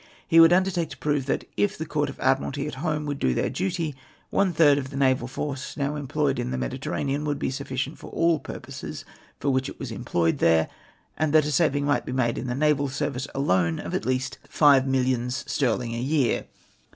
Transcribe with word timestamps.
"He 0.27 0.39
would 0.39 0.51
undertake 0.51 0.89
to 0.89 0.97
prove 0.97 1.27
that, 1.27 1.47
if 1.55 1.77
the 1.77 1.85
Court 1.85 2.09
of 2.09 2.19
Ad 2.19 2.39
miralty 2.39 2.67
at 2.67 2.73
home 2.81 3.05
would 3.05 3.19
do 3.19 3.35
their 3.35 3.51
duty, 3.51 3.93
one 4.31 4.51
third 4.51 4.79
of 4.79 4.89
the 4.89 4.97
naval 4.97 5.27
force 5.27 5.77
now 5.77 5.95
employed 5.95 6.39
in 6.39 6.49
the 6.49 6.57
Mediterranean 6.57 7.23
would 7.23 7.37
be 7.37 7.51
sufficient 7.51 7.99
for 7.99 8.09
all 8.09 8.39
purposes 8.39 9.05
for 9.39 9.51
which 9.51 9.69
it 9.69 9.79
was 9.79 9.91
employed 9.91 10.39
there, 10.39 10.69
and 11.17 11.33
that 11.33 11.45
a 11.45 11.51
saving 11.51 11.85
mio 11.85 11.97
ht 11.97 12.05
be 12.07 12.13
made 12.13 12.39
in 12.39 12.47
the 12.47 12.55
naval 12.55 12.89
service 12.89 13.27
alone 13.35 13.77
of 13.77 13.93
at 13.93 14.03
least 14.07 14.39
five 14.49 14.87
millions 14.87 15.43
sterling 15.47 15.93
a 15.93 15.99
year. 15.99 16.47